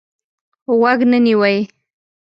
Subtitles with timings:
[0.79, 1.57] غوږ نه نیوی.